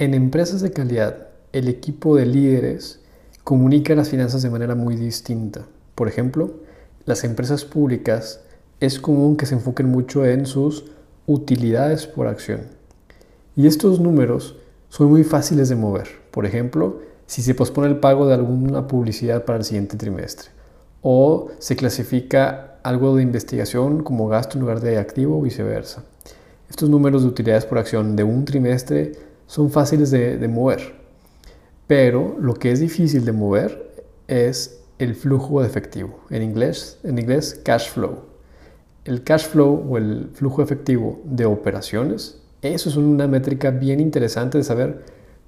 [0.00, 3.00] En empresas de calidad, el equipo de líderes
[3.44, 5.66] comunica las finanzas de manera muy distinta.
[5.94, 6.54] Por ejemplo,
[7.04, 8.40] las empresas públicas
[8.80, 10.86] es común que se enfoquen mucho en sus
[11.26, 12.62] utilidades por acción.
[13.54, 14.56] Y estos números
[14.88, 16.08] son muy fáciles de mover.
[16.30, 20.48] Por ejemplo, si se pospone el pago de alguna publicidad para el siguiente trimestre
[21.02, 26.04] o se clasifica algo de investigación como gasto en lugar de activo o viceversa.
[26.70, 30.94] Estos números de utilidades por acción de un trimestre son fáciles de, mover,
[31.88, 33.90] pero lo que es difícil de mover
[34.28, 38.30] es el flujo de efectivo, en inglés, en inglés cash flow
[39.04, 44.58] el cash flow o el flujo efectivo de operaciones, eso es una métrica bien interesante
[44.58, 45.02] de saber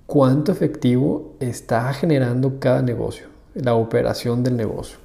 [0.06, 4.98] cuánto efectivo está generando cada negocio, la operación del negocio.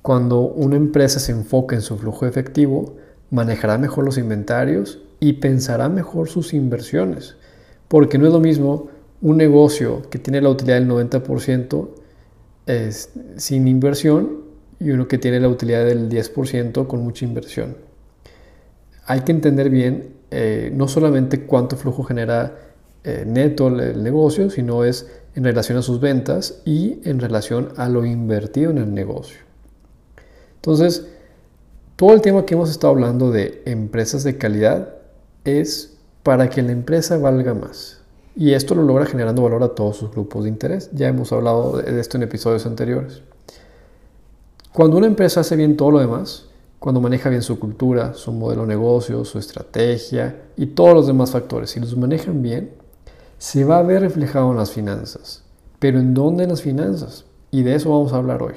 [0.00, 2.94] Cuando una empresa se enfoca en su flujo efectivo,
[3.30, 7.36] manejará mejor los inventarios y pensará mejor sus inversiones,
[7.90, 8.86] porque no es lo mismo
[9.20, 11.88] un negocio que tiene la utilidad del 90%
[13.36, 14.42] sin inversión
[14.78, 17.76] y uno que tiene la utilidad del 10% con mucha inversión.
[19.06, 22.56] Hay que entender bien eh, no solamente cuánto flujo genera
[23.02, 27.88] eh, neto el negocio, sino es en relación a sus ventas y en relación a
[27.88, 29.40] lo invertido en el negocio.
[30.54, 31.08] Entonces,
[31.96, 34.94] todo el tema que hemos estado hablando de empresas de calidad
[35.44, 35.89] es
[36.22, 38.00] para que la empresa valga más.
[38.36, 40.90] Y esto lo logra generando valor a todos sus grupos de interés.
[40.92, 43.22] Ya hemos hablado de esto en episodios anteriores.
[44.72, 46.46] Cuando una empresa hace bien todo lo demás,
[46.78, 51.32] cuando maneja bien su cultura, su modelo de negocio, su estrategia y todos los demás
[51.32, 52.70] factores, si los manejan bien,
[53.36, 55.42] se va a ver reflejado en las finanzas.
[55.78, 57.24] Pero ¿en dónde en las finanzas?
[57.50, 58.54] Y de eso vamos a hablar hoy.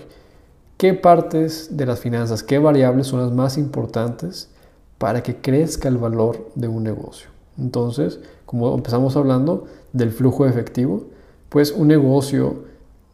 [0.77, 4.49] ¿Qué partes de las finanzas, qué variables son las más importantes
[4.97, 7.32] para que crezca el valor de un negocio?
[7.57, 11.05] Entonces, como empezamos hablando del flujo efectivo,
[11.49, 12.65] pues un negocio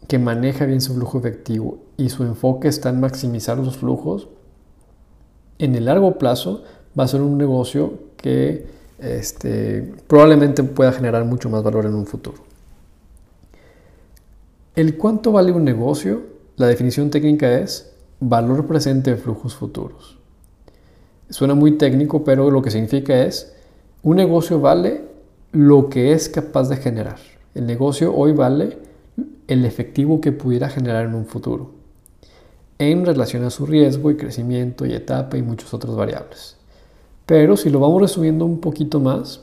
[0.07, 4.27] que maneja bien su flujo efectivo y su enfoque está en maximizar los flujos,
[5.59, 6.63] en el largo plazo
[6.97, 8.67] va a ser un negocio que
[8.99, 12.37] este, probablemente pueda generar mucho más valor en un futuro.
[14.75, 16.21] El cuánto vale un negocio,
[16.55, 20.17] la definición técnica es valor presente de flujos futuros.
[21.29, 23.53] Suena muy técnico, pero lo que significa es
[24.01, 25.01] un negocio vale
[25.51, 27.17] lo que es capaz de generar.
[27.53, 28.77] El negocio hoy vale
[29.47, 31.71] el efectivo que pudiera generar en un futuro,
[32.77, 36.55] en relación a su riesgo y crecimiento y etapa y muchas otras variables.
[37.25, 39.41] Pero si lo vamos resumiendo un poquito más,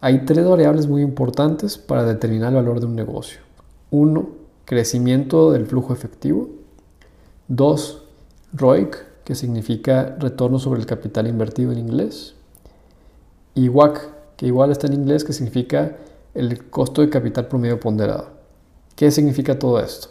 [0.00, 3.40] hay tres variables muy importantes para determinar el valor de un negocio.
[3.90, 4.30] Uno,
[4.64, 6.48] crecimiento del flujo efectivo.
[7.48, 8.04] Dos,
[8.54, 12.34] ROIC, que significa retorno sobre el capital invertido en inglés.
[13.54, 15.96] Y WAC, que igual está en inglés, que significa
[16.34, 18.28] el costo de capital promedio ponderado.
[18.96, 20.08] ¿Qué significa todo esto?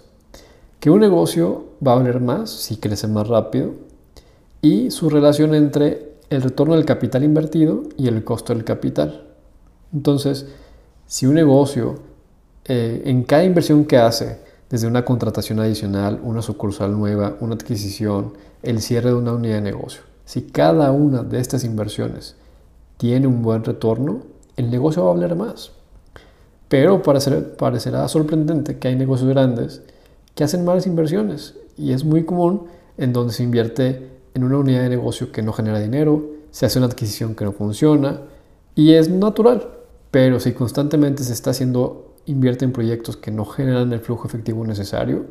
[0.79, 3.73] Que un negocio va a valer más si crece más rápido
[4.61, 9.25] y su relación entre el retorno del capital invertido y el costo del capital.
[9.93, 10.47] Entonces,
[11.07, 11.95] si un negocio
[12.65, 14.39] eh, en cada inversión que hace,
[14.69, 19.61] desde una contratación adicional, una sucursal nueva, una adquisición, el cierre de una unidad de
[19.61, 22.35] negocio, si cada una de estas inversiones
[22.99, 24.23] tiene un buen retorno,
[24.57, 25.71] el negocio va a valer más.
[26.67, 29.81] Pero parecerá sorprendente que hay negocios grandes
[30.35, 32.65] que hacen malas inversiones y es muy común
[32.97, 36.77] en donde se invierte en una unidad de negocio que no genera dinero, se hace
[36.77, 38.19] una adquisición que no funciona
[38.75, 39.69] y es natural.
[40.11, 44.65] Pero si constantemente se está haciendo, invierte en proyectos que no generan el flujo efectivo
[44.67, 45.25] necesario,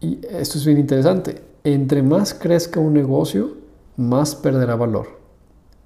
[0.00, 3.52] y esto es bien interesante, entre más crezca un negocio,
[3.96, 5.21] más perderá valor.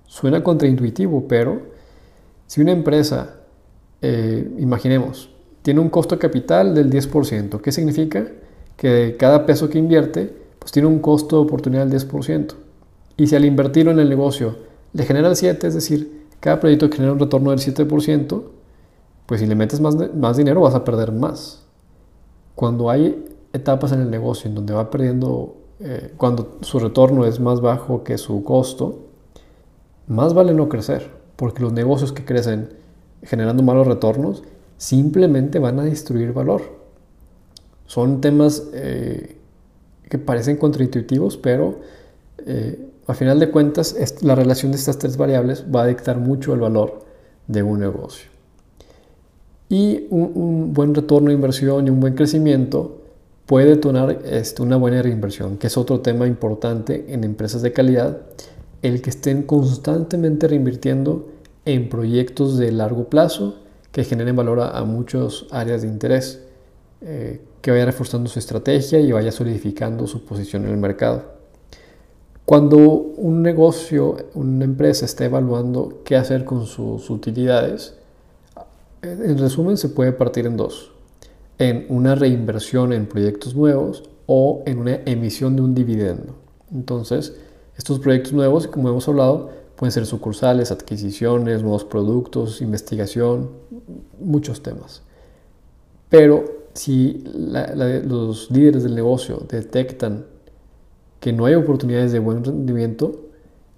[0.06, 1.60] Suena contraintuitivo, pero
[2.46, 3.36] si una empresa
[4.02, 5.30] eh, imaginemos,
[5.62, 7.60] tiene un costo capital del 10%.
[7.60, 8.26] ¿Qué significa?
[8.76, 12.54] Que cada peso que invierte, pues tiene un costo de oportunidad del 10%.
[13.16, 14.56] Y si al invertirlo en el negocio
[14.92, 18.42] le genera el 7%, es decir, cada proyecto genera un retorno del 7%,
[19.26, 21.64] pues si le metes más, más dinero vas a perder más.
[22.54, 27.40] Cuando hay etapas en el negocio en donde va perdiendo, eh, cuando su retorno es
[27.40, 29.05] más bajo que su costo,
[30.06, 32.68] más vale no crecer, porque los negocios que crecen
[33.22, 34.42] generando malos retornos,
[34.76, 36.62] simplemente van a destruir valor.
[37.86, 39.36] Son temas eh,
[40.08, 41.80] que parecen contraintuitivos, pero
[42.38, 46.54] eh, a final de cuentas la relación de estas tres variables va a dictar mucho
[46.54, 47.04] el valor
[47.46, 48.30] de un negocio.
[49.68, 53.02] Y un, buen retorno de inversión y un buen crecimiento
[53.46, 58.20] puede detonar este, una buena reinversión, que es otro tema importante en empresas de calidad,
[58.86, 61.28] el que estén constantemente reinvirtiendo
[61.64, 63.56] en proyectos de largo plazo
[63.90, 66.42] que generen valor a, muchas áreas de interés,
[67.00, 71.36] eh, que vaya reforzando su estrategia y vaya solidificando su posición en el mercado.
[72.44, 77.94] Cuando un negocio, una empresa está evaluando qué hacer con sus utilidades,
[79.02, 80.92] en resumen se puede partir en dos.
[81.58, 86.34] En una reinversión en proyectos nuevos o en una emisión de un dividendo.
[86.72, 87.34] Entonces,
[87.76, 93.50] estos proyectos nuevos, como hemos hablado, pueden ser sucursales, adquisiciones, nuevos productos, investigación,
[94.18, 95.02] muchos temas.
[96.08, 97.22] Pero si
[98.04, 100.24] los líderes del negocio detectan
[101.20, 103.26] que no hay oportunidades de buen rendimiento,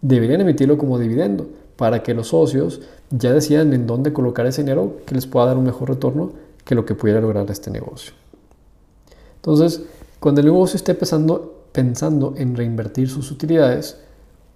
[0.00, 2.80] deberían emitirlo como dividendo para que los socios
[3.10, 6.32] ya decidan en dónde colocar ese dinero que les pueda dar un mejor retorno
[6.64, 8.12] que lo que pudiera lograr este negocio.
[9.36, 9.82] Entonces,
[10.20, 13.98] cuando el negocio esté pensando, pensando en reinvertir sus utilidades,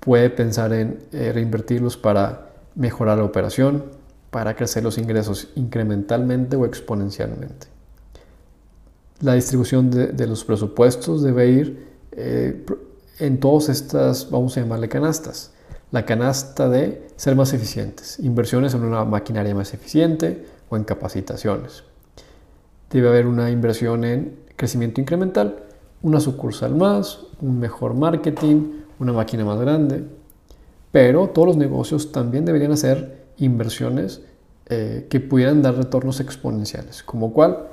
[0.01, 3.85] puede pensar en eh, reinvertirlos para mejorar la operación,
[4.33, 7.69] para crecer los ingresos incrementalmente o exponencialmente.
[9.21, 12.67] La distribución de, los presupuestos debe ir eh,
[13.21, 15.53] en todas estas, vamos a llamarle canastas.
[15.93, 21.85] La canasta de ser más eficientes, inversiones en una maquinaria más eficiente o en capacitaciones.
[22.91, 25.69] Debe haber una inversión en crecimiento incremental,
[26.03, 30.05] una sucursal más, un mejor marketing, una máquina más grande.
[30.91, 34.21] Pero todos los negocios también deberían hacer inversiones
[34.67, 37.67] eh, que pudieran dar retornos exponenciales, como cual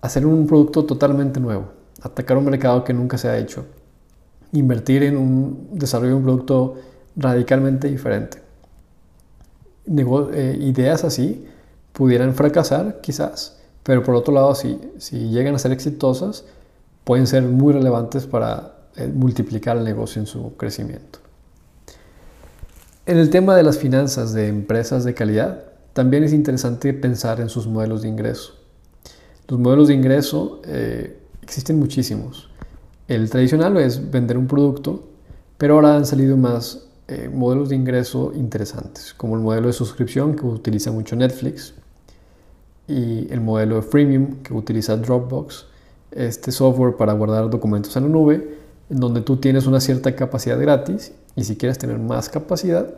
[0.00, 1.66] hacer un producto totalmente nuevo,
[2.02, 3.64] atacar un mercado que nunca se ha hecho,
[4.52, 6.76] invertir en un desarrollo de un producto
[7.16, 8.42] radicalmente diferente.
[9.86, 11.44] Eh, ideas así
[11.92, 16.44] pudieran fracasar quizás, pero por otro lado, si, si llegan a ser exitosas,
[17.04, 21.18] pueden ser muy relevantes para eh, multiplicar el negocio en su crecimiento.
[23.04, 27.48] En el tema de las finanzas de empresas de calidad, también es interesante pensar en
[27.48, 28.54] sus modelos de ingreso.
[29.48, 32.48] Los modelos de ingreso eh, existen muchísimos.
[33.08, 35.08] El tradicional es vender un producto,
[35.58, 40.36] pero ahora han salido más eh, modelos de ingreso interesantes, como el modelo de suscripción
[40.36, 41.74] que utiliza mucho Netflix
[42.86, 45.66] y el modelo de freemium que utiliza Dropbox,
[46.14, 48.58] este software para guardar documentos en la nube,
[48.90, 52.94] en donde tú tienes una cierta capacidad gratis y si quieres tener más capacidad,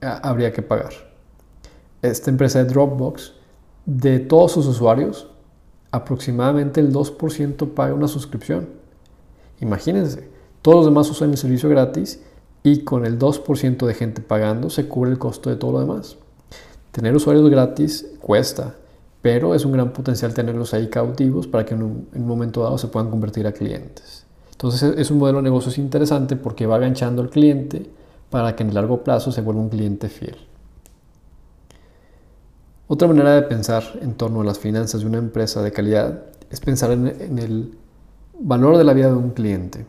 [0.00, 0.92] habría que pagar.
[2.00, 3.34] Esta empresa de Dropbox,
[3.86, 5.28] de todos sus usuarios,
[5.90, 8.68] aproximadamente el 2% paga una suscripción.
[9.60, 10.28] Imagínense,
[10.62, 12.20] todos los demás usan el servicio gratis
[12.62, 16.16] y con el 2% de gente pagando se cubre el costo de todo lo demás.
[16.92, 18.74] Tener usuarios gratis cuesta,
[19.22, 22.88] pero es un gran potencial tenerlos ahí cautivos para que en un, momento dado se
[22.88, 24.26] puedan convertir a clientes.
[24.50, 27.88] Entonces es un modelo de negocios interesante porque va aganchando al cliente
[28.30, 30.36] para que en el largo plazo se vuelva un cliente fiel.
[32.88, 36.60] Otra manera de pensar en torno a las finanzas de una empresa de calidad es
[36.60, 37.74] pensar en, el
[38.38, 39.86] valor de la vida de un cliente.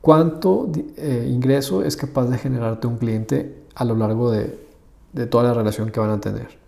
[0.00, 4.58] ¿Cuánto eh, ingreso es capaz de generarte un cliente a lo largo de,
[5.26, 6.67] toda la relación que van a tener?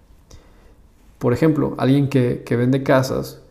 [1.21, 3.43] Por ejemplo, alguien que, vende casas,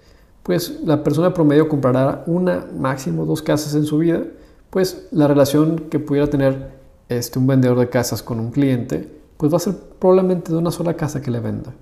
[0.41, 4.23] pues la persona promedio comprará una, máximo dos casas en su vida,
[4.71, 6.71] pues la relación que pudiera tener
[7.09, 10.71] este, un vendedor de casas con un cliente pues va a ser probablemente de una
[10.71, 11.73] sola casa que le venda.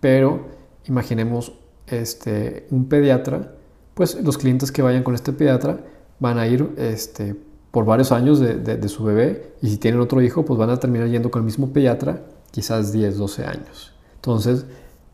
[0.00, 0.46] Pero
[0.86, 1.52] imaginemos
[1.88, 3.52] este, un pediatra,
[3.94, 5.80] pues los clientes que vayan con este pediatra
[6.20, 7.34] van a ir este,
[7.72, 10.78] por varios años de, de, su bebé y si tienen otro hijo, pues van a
[10.78, 12.22] terminar yendo con el mismo pediatra
[12.52, 13.92] quizás 10, 12 años.
[14.14, 14.66] Entonces,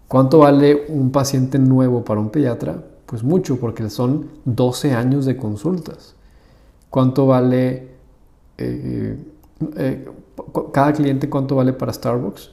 [0.08, 2.82] ¿cuánto vale un paciente nuevo para un pediatra?
[3.06, 6.14] Pues mucho, porque son 12 años de consultas.
[6.90, 7.88] ¿Cuánto vale
[8.58, 9.16] eh,
[9.76, 10.08] eh,
[10.72, 12.50] cada cliente cuánto vale para Starbucks.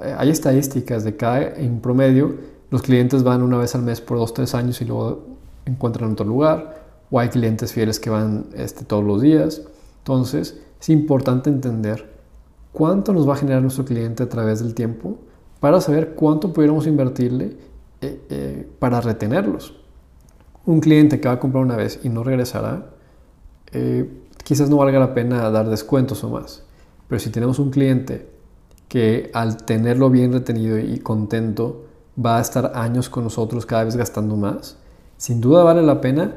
[0.00, 2.34] Eh, hay estadísticas de cada, en promedio,
[2.70, 5.24] los clientes van una vez al mes por dos, tres años y luego
[5.64, 9.62] encuentran otro lugar, o hay clientes fieles que van este, todos los días.
[9.98, 12.12] Entonces, es importante entender
[12.72, 15.16] cuánto nos va a generar nuestro cliente a través del tiempo
[15.66, 17.56] para saber cuánto pudiéramos invertirle
[18.00, 19.74] eh, para retenerlos.
[20.64, 22.90] Un cliente que va a comprar una vez y no regresará,
[24.44, 26.62] quizás no valga la pena dar descuentos o más.
[27.08, 28.28] Pero si tenemos un cliente
[28.86, 31.86] que al tenerlo bien retenido y contento
[32.24, 34.78] va a estar años con nosotros cada vez gastando más,
[35.16, 36.32] sin duda vale la pena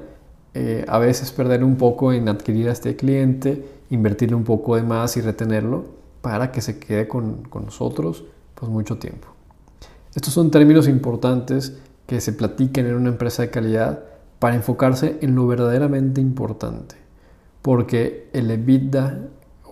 [0.55, 4.81] eh, a veces perder un poco en adquirir a este cliente, invertirle un poco de
[4.81, 5.85] más y retenerlo
[6.21, 8.23] para que se quede con, con nosotros
[8.59, 9.27] pues mucho tiempo.
[10.15, 14.03] Estos son términos importantes que se platiquen en una empresa de calidad
[14.39, 16.99] para enfocarse en lo verdaderamente importante
[17.61, 19.19] porque el EBITDA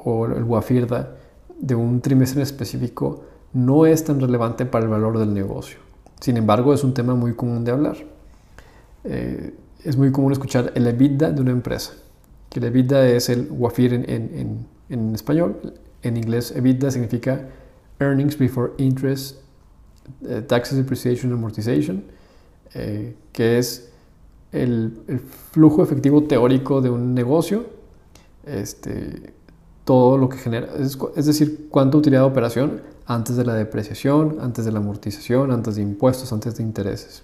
[0.03, 1.15] o el WAFIRDA
[1.59, 5.79] de un trimestre específico no es tan relevante para el valor del negocio.
[6.19, 7.97] Sin embargo, es un tema muy común de hablar.
[9.03, 9.53] Eh,
[9.83, 11.93] es muy común escuchar el EBITDA de una empresa,
[12.49, 17.47] que el EBITDA es el WAFIR en, español, en inglés EBITDA significa
[17.99, 19.37] Earnings Before Interest,
[20.27, 22.03] eh, Taxes, Depreciation, Amortization,
[22.73, 23.91] eh, que es
[24.51, 24.93] el,
[25.51, 27.65] flujo efectivo teórico de un negocio,
[28.45, 29.33] este,
[29.83, 34.37] todo lo que genera, es, es decir, cuánta utilidad de operación antes de la depreciación,
[34.41, 37.23] antes de la amortización, antes de impuestos, antes de intereses.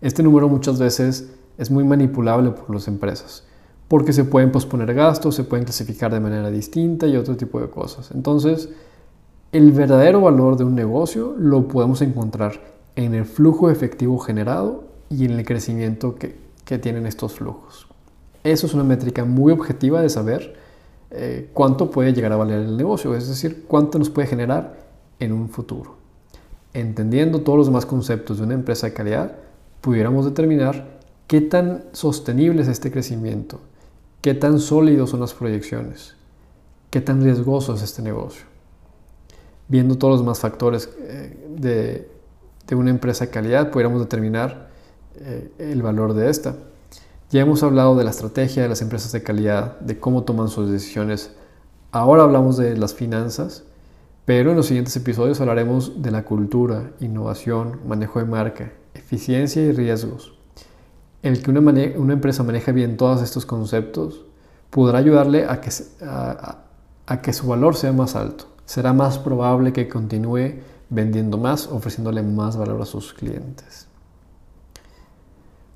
[0.00, 3.44] Este número muchas veces es muy manipulable por las empresas,
[3.88, 7.70] porque se pueden posponer gastos, se pueden clasificar de manera distinta y otro tipo de
[7.70, 8.10] cosas.
[8.10, 8.68] Entonces,
[9.56, 12.60] el verdadero valor de un negocio lo podemos encontrar
[12.94, 16.44] en el flujo efectivo generado y en el crecimiento que,
[16.78, 17.86] tienen estos flujos.
[18.44, 20.56] Eso es una métrica muy objetiva de saber
[21.10, 24.76] eh, cuánto puede llegar a valer el negocio, es decir, cuánto nos puede generar
[25.20, 25.94] en un futuro.
[26.74, 29.36] Entendiendo todos los demás conceptos de una empresa de calidad,
[29.80, 30.98] pudiéramos determinar
[31.28, 33.60] qué tan sostenible es este crecimiento,
[34.20, 36.14] qué tan sólidos son las proyecciones,
[36.90, 38.55] qué tan riesgoso es este negocio.
[39.68, 42.08] Viendo todos los demás factores eh,
[42.68, 44.68] de, una empresa de calidad, pudiéramos determinar
[45.16, 46.56] eh, el valor de esta.
[47.30, 50.70] Ya hemos hablado de la estrategia de las empresas de calidad, de cómo toman sus
[50.70, 51.32] decisiones.
[51.90, 53.64] Ahora hablamos de las finanzas
[54.26, 59.70] pero en los siguientes episodios hablaremos de la cultura, innovación, manejo de marca, eficiencia y
[59.70, 60.34] riesgos.
[61.22, 61.60] El que una,
[61.96, 64.24] una empresa maneje bien todos estos conceptos
[64.70, 65.70] podrá ayudarle a que,
[66.00, 68.46] a que su valor sea más alto.
[68.66, 73.86] Será más probable que continúe vendiendo más, ofreciéndole más valor a sus clientes.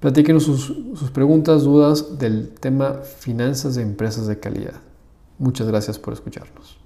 [0.01, 4.81] Platíquenos sus, sus, preguntas, dudas del tema finanzas de empresas de calidad.
[5.39, 6.80] Muchas gracias por escucharnos.